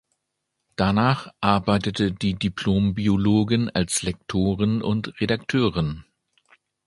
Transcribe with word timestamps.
Danach 0.77 1.31
arbeitete 1.41 2.11
die 2.11 2.33
Diplom-Biologin 2.33 3.69
als 3.69 4.01
Lektorin 4.01 4.81
und 4.81 5.21
Redakteurin. 5.21 6.05